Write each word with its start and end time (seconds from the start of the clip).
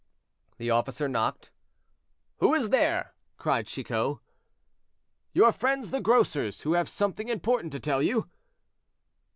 The 0.57 0.71
officer 0.71 1.07
knocked. 1.07 1.51
"Who 2.39 2.55
is 2.55 2.69
there?" 2.69 3.13
cried 3.37 3.67
Chicot. 3.67 4.17
"Your 5.31 5.51
friends 5.51 5.91
the 5.91 6.01
grocers, 6.01 6.61
who 6.61 6.73
have 6.73 6.89
something 6.89 7.27
important 7.29 7.71
to 7.73 7.79
tell 7.79 8.01
you." 8.01 8.27